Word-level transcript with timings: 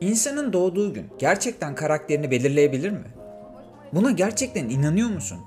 İnsanın 0.00 0.52
doğduğu 0.52 0.94
gün 0.94 1.06
gerçekten 1.18 1.74
karakterini 1.74 2.30
belirleyebilir 2.30 2.90
mi? 2.90 3.04
Buna 3.92 4.10
gerçekten 4.10 4.68
inanıyor 4.68 5.08
musun? 5.08 5.38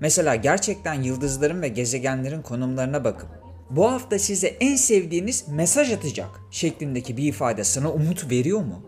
Mesela 0.00 0.34
gerçekten 0.34 0.94
yıldızların 0.94 1.62
ve 1.62 1.68
gezegenlerin 1.68 2.42
konumlarına 2.42 3.04
bakıp 3.04 3.28
bu 3.70 3.92
hafta 3.92 4.18
size 4.18 4.46
en 4.46 4.76
sevdiğiniz 4.76 5.48
mesaj 5.48 5.92
atacak 5.92 6.28
şeklindeki 6.50 7.16
bir 7.16 7.24
ifade 7.24 7.64
sana 7.64 7.92
umut 7.92 8.30
veriyor 8.30 8.60
mu? 8.60 8.82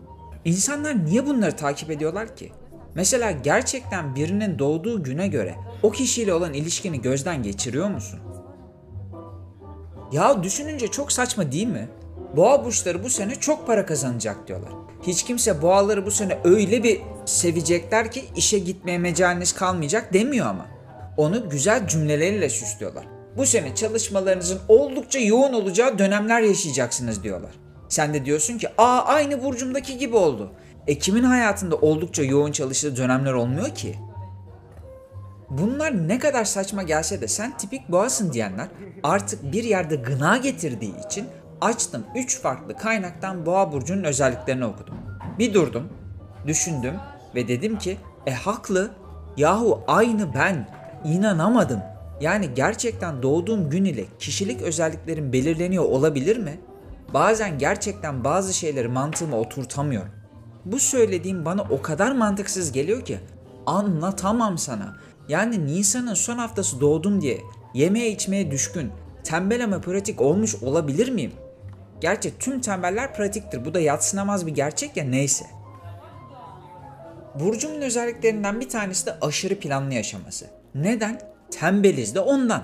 İnsanlar 0.45 1.05
niye 1.05 1.25
bunları 1.25 1.55
takip 1.55 1.91
ediyorlar 1.91 2.35
ki? 2.35 2.51
Mesela 2.95 3.31
gerçekten 3.31 4.15
birinin 4.15 4.59
doğduğu 4.59 5.03
güne 5.03 5.27
göre 5.27 5.55
o 5.83 5.91
kişiyle 5.91 6.33
olan 6.33 6.53
ilişkini 6.53 7.01
gözden 7.01 7.43
geçiriyor 7.43 7.89
musun? 7.89 8.19
Ya 10.11 10.43
düşününce 10.43 10.87
çok 10.87 11.11
saçma 11.11 11.51
değil 11.51 11.67
mi? 11.67 11.87
Boğa 12.35 12.65
burçları 12.65 13.03
bu 13.03 13.09
sene 13.09 13.35
çok 13.35 13.67
para 13.67 13.85
kazanacak 13.85 14.47
diyorlar. 14.47 14.71
Hiç 15.07 15.23
kimse 15.23 15.61
boğaları 15.61 16.05
bu 16.05 16.11
sene 16.11 16.37
öyle 16.43 16.83
bir 16.83 17.01
sevecekler 17.25 18.11
ki 18.11 18.25
işe 18.35 18.59
gitmeye 18.59 18.97
mecaliniz 18.97 19.53
kalmayacak 19.53 20.13
demiyor 20.13 20.45
ama. 20.45 20.65
Onu 21.17 21.49
güzel 21.49 21.87
cümleleriyle 21.87 22.49
süslüyorlar. 22.49 23.05
Bu 23.37 23.45
sene 23.45 23.75
çalışmalarınızın 23.75 24.59
oldukça 24.67 25.19
yoğun 25.19 25.53
olacağı 25.53 25.99
dönemler 25.99 26.41
yaşayacaksınız 26.41 27.23
diyorlar. 27.23 27.51
Sen 27.89 28.13
de 28.13 28.25
diyorsun 28.25 28.57
ki 28.57 28.67
aa 28.77 29.01
aynı 29.05 29.43
burcumdaki 29.43 29.97
gibi 29.97 30.15
oldu. 30.15 30.51
E 30.87 30.97
kimin 30.97 31.23
hayatında 31.23 31.75
oldukça 31.75 32.23
yoğun 32.23 32.51
çalıştığı 32.51 32.97
dönemler 32.97 33.33
olmuyor 33.33 33.75
ki? 33.75 33.95
Bunlar 35.49 36.07
ne 36.07 36.19
kadar 36.19 36.45
saçma 36.45 36.83
gelse 36.83 37.21
de 37.21 37.27
sen 37.27 37.57
tipik 37.57 37.89
boğasın 37.89 38.33
diyenler 38.33 38.67
artık 39.03 39.51
bir 39.51 39.63
yerde 39.63 39.95
gına 39.95 40.37
getirdiği 40.37 40.93
için 41.05 41.25
açtım 41.63 42.03
3 42.15 42.39
farklı 42.41 42.77
kaynaktan 42.77 43.45
boğa 43.45 43.71
burcunun 43.71 44.03
özelliklerini 44.03 44.65
okudum. 44.65 44.95
Bir 45.39 45.53
durdum, 45.53 45.89
düşündüm 46.47 46.93
ve 47.35 47.47
dedim 47.47 47.77
ki 47.77 47.97
e 48.25 48.31
haklı. 48.31 48.91
Yahu 49.37 49.81
aynı 49.87 50.33
ben. 50.33 50.69
İnanamadım. 51.05 51.79
Yani 52.21 52.53
gerçekten 52.55 53.23
doğduğum 53.23 53.69
gün 53.69 53.85
ile 53.85 54.05
kişilik 54.19 54.61
özelliklerim 54.61 55.33
belirleniyor 55.33 55.83
olabilir 55.83 56.37
mi? 56.37 56.59
Bazen 57.13 57.59
gerçekten 57.59 58.23
bazı 58.23 58.53
şeyleri 58.53 58.87
mantığıma 58.87 59.37
oturtamıyorum. 59.37 60.11
Bu 60.65 60.79
söylediğim 60.79 61.45
bana 61.45 61.61
o 61.61 61.81
kadar 61.81 62.11
mantıksız 62.11 62.71
geliyor 62.71 63.05
ki 63.05 63.19
anlatamam 63.65 64.57
sana. 64.57 64.95
Yani 65.29 65.65
Nisan'ın 65.65 66.13
son 66.13 66.37
haftası 66.37 66.81
doğdum 66.81 67.21
diye 67.21 67.41
yemeğe 67.73 68.11
içmeye 68.11 68.51
düşkün, 68.51 68.91
tembel 69.23 69.63
ama 69.63 69.81
pratik 69.81 70.21
olmuş 70.21 70.55
olabilir 70.63 71.11
miyim? 71.11 71.31
Gerçi 72.03 72.37
tüm 72.39 72.61
tembeller 72.61 73.13
pratiktir. 73.13 73.65
Bu 73.65 73.73
da 73.73 73.79
yatsınamaz 73.79 74.47
bir 74.47 74.51
gerçek 74.51 74.97
ya 74.97 75.03
neyse. 75.03 75.45
Burcumun 77.39 77.81
özelliklerinden 77.81 78.61
bir 78.61 78.69
tanesi 78.69 79.05
de 79.05 79.15
aşırı 79.21 79.59
planlı 79.59 79.93
yaşaması. 79.93 80.45
Neden? 80.75 81.21
Tembeliz 81.51 82.15
de 82.15 82.19
ondan. 82.19 82.63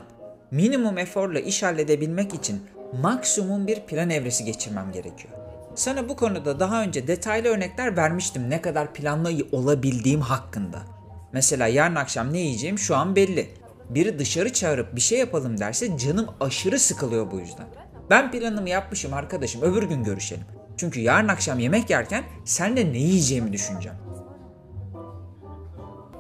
Minimum 0.52 0.98
eforla 0.98 1.40
iş 1.40 1.64
halledebilmek 1.64 2.34
için 2.34 2.64
maksimum 3.02 3.68
bir 3.68 3.80
plan 3.80 4.10
evresi 4.10 4.46
geçirmem 4.46 4.92
gerekiyor. 4.92 5.34
Sana 5.76 6.10
bu 6.10 6.16
konuda 6.16 6.60
daha 6.60 6.84
önce 6.84 7.08
detaylı 7.08 7.48
örnekler 7.48 7.98
vermiştim 7.98 8.50
ne 8.50 8.62
kadar 8.62 8.94
planlı 8.94 9.32
olabildiğim 9.52 10.22
hakkında. 10.22 10.80
Mesela 11.34 11.68
yarın 11.68 11.96
akşam 11.96 12.34
ne 12.34 12.40
yiyeceğim 12.40 12.80
şu 12.80 12.96
an 12.96 13.16
belli. 13.16 13.50
Biri 13.90 14.20
dışarı 14.20 14.54
çağırıp 14.54 14.96
bir 14.96 15.02
şey 15.02 15.20
yapalım 15.20 15.60
derse 15.60 15.98
canım 15.98 16.28
aşırı 16.40 16.80
sıkılıyor 16.80 17.32
bu 17.32 17.40
yüzden. 17.40 17.68
Ben 18.10 18.32
planımı 18.32 18.70
yapmışım 18.70 19.14
arkadaşım 19.14 19.62
öbür 19.62 19.84
gün 19.84 20.04
görüşelim. 20.04 20.46
Çünkü 20.78 21.00
yarın 21.00 21.28
akşam 21.28 21.60
yemek 21.60 21.90
yerken 21.90 22.24
senle 22.46 22.94
ne 22.94 22.98
yiyeceğimi 22.98 23.54
düşüneceğim. 23.54 23.98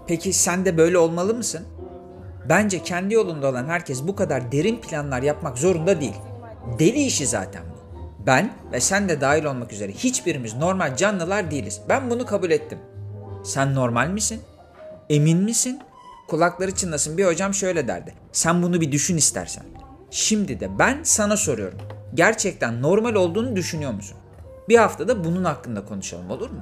Peki 0.07 0.33
sen 0.33 0.65
de 0.65 0.77
böyle 0.77 0.97
olmalı 0.97 1.33
mısın? 1.33 1.67
Bence 2.49 2.83
kendi 2.83 3.13
yolunda 3.13 3.47
olan 3.47 3.65
herkes 3.67 4.07
bu 4.07 4.15
kadar 4.15 4.51
derin 4.51 4.81
planlar 4.81 5.21
yapmak 5.21 5.57
zorunda 5.57 6.01
değil. 6.01 6.15
Deli 6.79 7.03
işi 7.03 7.27
zaten 7.27 7.63
bu. 7.73 7.79
Ben 8.25 8.53
ve 8.71 8.79
sen 8.79 9.09
de 9.09 9.21
dahil 9.21 9.43
olmak 9.43 9.73
üzere 9.73 9.91
hiçbirimiz 9.91 10.55
normal 10.55 10.95
canlılar 10.95 11.51
değiliz. 11.51 11.81
Ben 11.89 12.09
bunu 12.09 12.25
kabul 12.25 12.51
ettim. 12.51 12.79
Sen 13.43 13.75
normal 13.75 14.09
misin? 14.09 14.41
Emin 15.09 15.43
misin? 15.43 15.79
Kulakları 16.27 16.75
çınlasın 16.75 17.17
bir 17.17 17.25
hocam 17.25 17.53
şöyle 17.53 17.87
derdi. 17.87 18.13
Sen 18.31 18.63
bunu 18.63 18.81
bir 18.81 18.91
düşün 18.91 19.17
istersen. 19.17 19.63
Şimdi 20.11 20.59
de 20.59 20.79
ben 20.79 20.99
sana 21.03 21.37
soruyorum. 21.37 21.77
Gerçekten 22.13 22.81
normal 22.81 23.15
olduğunu 23.15 23.55
düşünüyor 23.55 23.93
musun? 23.93 24.17
Bir 24.69 24.77
haftada 24.77 25.23
bunun 25.23 25.43
hakkında 25.43 25.85
konuşalım 25.85 26.31
olur 26.31 26.49
mu? 26.49 26.61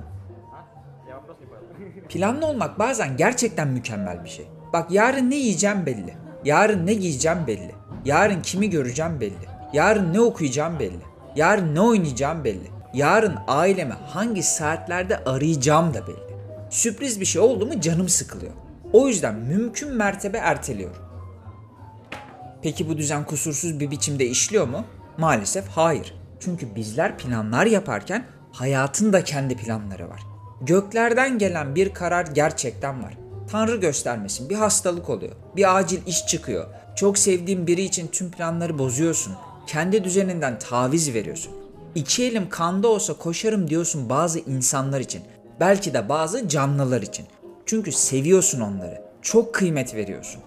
Planlı 2.09 2.45
olmak 2.45 2.79
bazen 2.79 3.17
gerçekten 3.17 3.67
mükemmel 3.67 4.23
bir 4.23 4.29
şey. 4.29 4.47
Bak 4.73 4.91
yarın 4.91 5.29
ne 5.29 5.35
yiyeceğim 5.35 5.85
belli. 5.85 6.17
Yarın 6.45 6.85
ne 6.85 6.93
giyeceğim 6.93 7.37
belli. 7.47 7.71
Yarın 8.05 8.41
kimi 8.41 8.69
göreceğim 8.69 9.21
belli. 9.21 9.47
Yarın 9.73 10.13
ne 10.13 10.21
okuyacağım 10.21 10.79
belli. 10.79 11.01
Yarın 11.35 11.75
ne 11.75 11.81
oynayacağım 11.81 12.43
belli. 12.43 12.71
Yarın 12.93 13.35
ailemi 13.47 13.93
hangi 13.93 14.43
saatlerde 14.43 15.23
arayacağım 15.23 15.93
da 15.93 16.07
belli. 16.07 16.37
Sürpriz 16.69 17.19
bir 17.19 17.25
şey 17.25 17.41
oldu 17.41 17.65
mu 17.65 17.81
canım 17.81 18.09
sıkılıyor. 18.09 18.53
O 18.93 19.07
yüzden 19.07 19.35
mümkün 19.35 19.93
mertebe 19.93 20.37
erteliyorum. 20.37 21.06
Peki 22.61 22.89
bu 22.89 22.97
düzen 22.97 23.25
kusursuz 23.25 23.79
bir 23.79 23.91
biçimde 23.91 24.25
işliyor 24.25 24.67
mu? 24.67 24.85
Maalesef 25.17 25.67
hayır. 25.67 26.13
Çünkü 26.39 26.75
bizler 26.75 27.17
planlar 27.17 27.65
yaparken 27.65 28.25
hayatın 28.51 29.13
da 29.13 29.23
kendi 29.23 29.57
planları 29.57 30.09
var. 30.09 30.21
Göklerden 30.61 31.37
gelen 31.37 31.75
bir 31.75 31.93
karar 31.93 32.25
gerçekten 32.25 33.03
var. 33.03 33.17
Tanrı 33.51 33.75
göstermesin 33.75 34.49
bir 34.49 34.55
hastalık 34.55 35.09
oluyor. 35.09 35.35
Bir 35.55 35.77
acil 35.77 35.99
iş 36.07 36.25
çıkıyor. 36.25 36.65
Çok 36.95 37.17
sevdiğin 37.17 37.67
biri 37.67 37.81
için 37.81 38.07
tüm 38.07 38.31
planları 38.31 38.79
bozuyorsun. 38.79 39.33
Kendi 39.67 40.03
düzeninden 40.03 40.59
taviz 40.59 41.13
veriyorsun. 41.13 41.53
İki 41.95 42.25
elim 42.25 42.49
kanda 42.49 42.87
olsa 42.87 43.13
koşarım 43.13 43.69
diyorsun 43.69 44.09
bazı 44.09 44.39
insanlar 44.39 44.99
için. 44.99 45.21
Belki 45.59 45.93
de 45.93 46.09
bazı 46.09 46.47
canlılar 46.47 47.01
için. 47.01 47.25
Çünkü 47.65 47.91
seviyorsun 47.91 48.61
onları. 48.61 49.01
Çok 49.21 49.53
kıymet 49.55 49.95
veriyorsun. 49.95 50.41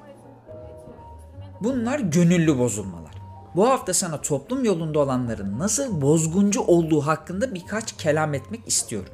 Bunlar 1.60 1.98
gönüllü 1.98 2.58
bozulmalar. 2.58 3.10
Bu 3.56 3.68
hafta 3.68 3.94
sana 3.94 4.20
toplum 4.20 4.64
yolunda 4.64 4.98
olanların 4.98 5.58
nasıl 5.58 6.02
bozguncu 6.02 6.60
olduğu 6.60 7.00
hakkında 7.00 7.54
birkaç 7.54 7.96
kelam 7.96 8.34
etmek 8.34 8.60
istiyorum. 8.66 9.12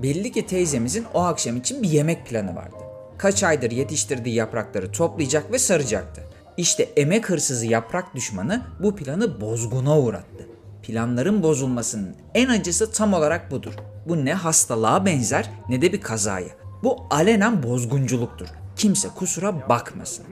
Belli 0.02 0.32
ki 0.32 0.46
teyzemizin 0.46 1.04
o 1.14 1.20
akşam 1.20 1.56
için 1.56 1.82
bir 1.82 1.88
yemek 1.88 2.26
planı 2.26 2.56
vardı. 2.56 2.76
Kaç 3.18 3.42
aydır 3.42 3.70
yetiştirdiği 3.70 4.34
yaprakları 4.34 4.92
toplayacak 4.92 5.52
ve 5.52 5.58
saracaktı. 5.58 6.22
İşte 6.56 6.82
emek 6.82 7.30
hırsızı 7.30 7.66
yaprak 7.66 8.14
düşmanı 8.14 8.62
bu 8.82 8.96
planı 8.96 9.40
bozguna 9.40 10.00
uğrattı. 10.00 10.48
Planların 10.82 11.42
bozulmasının 11.42 12.16
en 12.34 12.48
acısı 12.48 12.92
tam 12.92 13.14
olarak 13.14 13.50
budur. 13.50 13.72
Bu 14.08 14.24
ne 14.24 14.34
hastalığa 14.34 15.06
benzer 15.06 15.50
ne 15.68 15.82
de 15.82 15.92
bir 15.92 16.00
kazaya. 16.00 16.48
Bu 16.82 16.98
alenen 17.10 17.62
bozgunculuktur. 17.62 18.46
Kimse 18.76 19.08
kusura 19.08 19.68
bakmasın. 19.68 20.24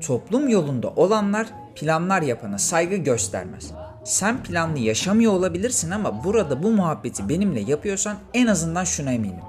Toplum 0.00 0.48
yolunda 0.48 0.88
olanlar 0.88 1.46
planlar 1.74 2.22
yapana 2.22 2.58
saygı 2.58 2.96
göstermez. 2.96 3.70
Sen 4.04 4.42
planlı 4.42 4.78
yaşamıyor 4.78 5.32
olabilirsin 5.32 5.90
ama 5.90 6.24
burada 6.24 6.62
bu 6.62 6.70
muhabbeti 6.70 7.28
benimle 7.28 7.60
yapıyorsan 7.60 8.16
en 8.34 8.46
azından 8.46 8.84
şuna 8.84 9.12
eminim. 9.12 9.44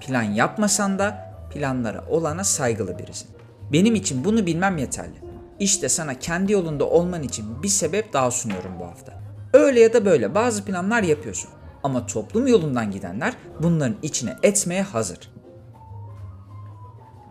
Plan 0.00 0.22
yapmasan 0.22 0.98
da 0.98 1.34
planlara 1.54 2.04
olana 2.08 2.44
saygılı 2.44 2.98
birisin. 2.98 3.28
Benim 3.72 3.94
için 3.94 4.24
bunu 4.24 4.46
bilmem 4.46 4.78
yeterli. 4.78 5.24
İşte 5.58 5.88
sana 5.88 6.18
kendi 6.18 6.52
yolunda 6.52 6.84
olman 6.84 7.22
için 7.22 7.62
bir 7.62 7.68
sebep 7.68 8.12
daha 8.12 8.30
sunuyorum 8.30 8.72
bu 8.80 8.84
hafta. 8.86 9.12
Öyle 9.52 9.80
ya 9.80 9.92
da 9.92 10.04
böyle 10.04 10.34
bazı 10.34 10.64
planlar 10.64 11.02
yapıyorsun. 11.02 11.50
Ama 11.82 12.06
toplum 12.06 12.46
yolundan 12.46 12.90
gidenler 12.90 13.34
bunların 13.62 13.96
içine 14.02 14.36
etmeye 14.42 14.82
hazır. 14.82 15.33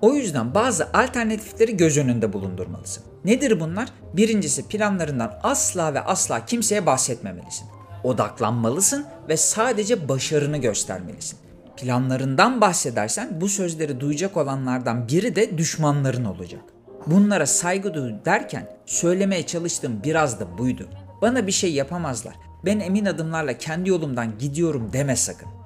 O 0.04 0.14
yüzden 0.14 0.54
bazı 0.54 0.88
alternatifleri 0.94 1.78
göz 1.78 1.98
önünde 1.98 2.34
bulundurmalısın. 2.34 3.04
Nedir 3.26 3.60
bunlar? 3.60 3.90
Birincisi 4.14 4.68
planlarından 4.68 5.40
asla 5.44 5.94
ve 5.94 6.02
asla 6.02 6.46
kimseye 6.46 6.86
bahsetmemelisin. 6.86 7.68
Odaklanmalısın 8.04 9.06
ve 9.30 9.38
sadece 9.38 10.10
başarını 10.10 10.58
göstermelisin. 10.58 11.40
Planlarından 11.78 12.62
bahsedersen 12.62 13.42
bu 13.42 13.50
sözleri 13.50 14.00
duyacak 14.00 14.38
olanlardan 14.38 15.08
biri 15.08 15.36
de 15.36 15.58
düşmanların 15.58 16.26
olacak. 16.26 16.62
Bunlara 17.08 17.46
saygı 17.46 17.94
duy 17.94 18.12
derken 18.26 18.78
söylemeye 18.86 19.46
çalıştığım 19.46 20.04
biraz 20.04 20.40
da 20.40 20.58
buydu. 20.58 20.88
Bana 21.22 21.48
bir 21.48 21.52
şey 21.52 21.74
yapamazlar. 21.74 22.36
Ben 22.66 22.80
emin 22.80 23.06
adımlarla 23.06 23.58
kendi 23.58 23.90
yolumdan 23.90 24.38
gidiyorum 24.38 24.90
deme 24.94 25.16
sakın 25.16 25.63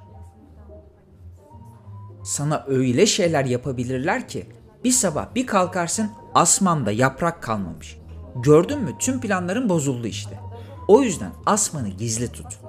sana 2.27 2.65
öyle 2.67 3.05
şeyler 3.05 3.45
yapabilirler 3.45 4.27
ki 4.27 4.45
bir 4.83 4.91
sabah 4.91 5.35
bir 5.35 5.47
kalkarsın 5.47 6.09
asmanda 6.33 6.91
yaprak 6.91 7.43
kalmamış. 7.43 7.97
Gördün 8.35 8.79
mü 8.79 8.91
tüm 8.99 9.21
planların 9.21 9.69
bozuldu 9.69 10.07
işte. 10.07 10.39
O 10.87 11.01
yüzden 11.01 11.31
asmanı 11.45 11.89
gizli 11.89 12.27
tut. 12.27 12.59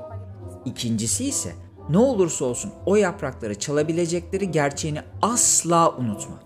İkincisi 0.64 1.24
ise 1.24 1.52
ne 1.90 1.98
olursa 1.98 2.44
olsun 2.44 2.72
o 2.86 2.96
yaprakları 2.96 3.58
çalabilecekleri 3.58 4.50
gerçeğini 4.50 5.00
asla 5.22 5.96
unutma. 5.96 6.36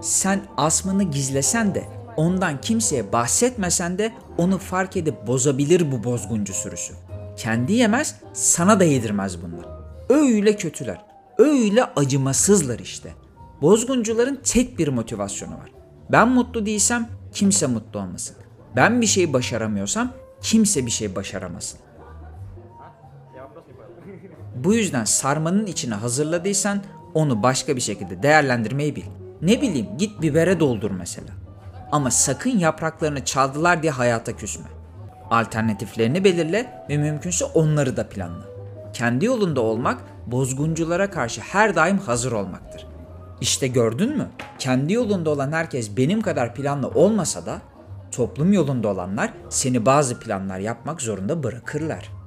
Sen 0.00 0.40
asmanı 0.56 1.02
gizlesen 1.02 1.74
de 1.74 1.84
ondan 2.16 2.60
kimseye 2.60 3.12
bahsetmesen 3.12 3.98
de 3.98 4.12
onu 4.38 4.58
fark 4.58 4.96
edip 4.96 5.26
bozabilir 5.26 5.92
bu 5.92 6.04
bozguncu 6.04 6.52
sürüsü. 6.52 6.94
Kendi 7.36 7.72
yemez, 7.72 8.14
sana 8.32 8.80
da 8.80 8.84
yedirmez 8.84 9.42
bunlar. 9.42 9.66
Öyle 10.08 10.56
kötüler 10.56 11.07
öyle 11.38 11.84
acımasızlar 11.84 12.78
işte. 12.78 13.14
Bozguncuların 13.62 14.40
tek 14.44 14.78
bir 14.78 14.88
motivasyonu 14.88 15.54
var. 15.54 15.72
Ben 16.12 16.28
mutlu 16.28 16.66
değilsem 16.66 17.08
kimse 17.32 17.66
mutlu 17.66 18.00
olmasın. 18.00 18.36
Ben 18.76 19.00
bir 19.00 19.06
şey 19.06 19.32
başaramıyorsam 19.32 20.12
kimse 20.42 20.86
bir 20.86 20.90
şey 20.90 21.16
başaramasın. 21.16 21.80
Bu 24.56 24.74
yüzden 24.74 25.04
sarmanın 25.04 25.66
içine 25.66 25.94
hazırladıysan 25.94 26.82
onu 27.14 27.42
başka 27.42 27.76
bir 27.76 27.80
şekilde 27.80 28.22
değerlendirmeyi 28.22 28.96
bil. 28.96 29.04
Ne 29.42 29.62
bileyim 29.62 29.86
git 29.98 30.22
bibere 30.22 30.60
doldur 30.60 30.90
mesela. 30.90 31.28
Ama 31.92 32.10
sakın 32.10 32.58
yapraklarını 32.58 33.24
çaldılar 33.24 33.82
diye 33.82 33.92
hayata 33.92 34.36
küsme. 34.36 34.66
Alternatiflerini 35.30 36.24
belirle 36.24 36.84
ve 36.88 36.96
mümkünse 36.96 37.44
onları 37.44 37.96
da 37.96 38.08
planla. 38.08 38.57
Kendi 38.92 39.24
yolunda 39.24 39.60
olmak 39.60 39.98
bozgunculara 40.26 41.10
karşı 41.10 41.40
her 41.40 41.76
daim 41.76 41.98
hazır 41.98 42.32
olmaktır. 42.32 42.86
İşte 43.40 43.68
gördün 43.68 44.16
mü? 44.16 44.28
Kendi 44.58 44.92
yolunda 44.92 45.30
olan 45.30 45.52
herkes 45.52 45.96
benim 45.96 46.20
kadar 46.20 46.54
planlı 46.54 46.88
olmasa 46.88 47.46
da 47.46 47.58
toplum 48.12 48.52
yolunda 48.52 48.88
olanlar 48.88 49.32
seni 49.48 49.86
bazı 49.86 50.20
planlar 50.20 50.58
yapmak 50.58 51.02
zorunda 51.02 51.42
bırakırlar. 51.42 52.17